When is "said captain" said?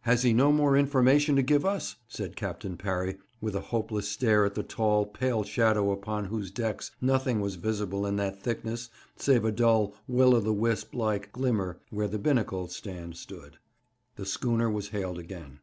2.08-2.76